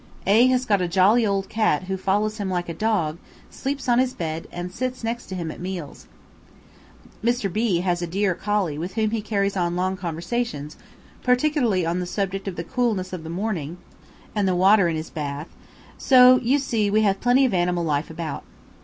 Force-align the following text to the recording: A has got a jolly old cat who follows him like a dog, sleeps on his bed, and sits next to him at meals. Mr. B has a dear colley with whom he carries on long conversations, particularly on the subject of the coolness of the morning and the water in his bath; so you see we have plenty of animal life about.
A 0.25 0.47
has 0.47 0.65
got 0.65 0.81
a 0.81 0.87
jolly 0.87 1.27
old 1.27 1.47
cat 1.47 1.83
who 1.83 1.95
follows 1.95 2.39
him 2.39 2.49
like 2.49 2.67
a 2.67 2.73
dog, 2.73 3.19
sleeps 3.51 3.87
on 3.87 3.99
his 3.99 4.15
bed, 4.15 4.47
and 4.51 4.71
sits 4.71 5.03
next 5.03 5.27
to 5.27 5.35
him 5.35 5.51
at 5.51 5.59
meals. 5.59 6.07
Mr. 7.23 7.53
B 7.53 7.81
has 7.81 8.01
a 8.01 8.07
dear 8.07 8.33
colley 8.33 8.79
with 8.79 8.95
whom 8.95 9.11
he 9.11 9.21
carries 9.21 9.55
on 9.55 9.75
long 9.75 9.95
conversations, 9.95 10.75
particularly 11.21 11.85
on 11.85 11.99
the 11.99 12.07
subject 12.07 12.47
of 12.47 12.55
the 12.55 12.63
coolness 12.63 13.13
of 13.13 13.23
the 13.23 13.29
morning 13.29 13.77
and 14.33 14.47
the 14.47 14.55
water 14.55 14.87
in 14.87 14.95
his 14.95 15.11
bath; 15.11 15.49
so 15.99 16.39
you 16.39 16.57
see 16.57 16.89
we 16.89 17.03
have 17.03 17.21
plenty 17.21 17.45
of 17.45 17.53
animal 17.53 17.83
life 17.85 18.09
about. 18.09 18.41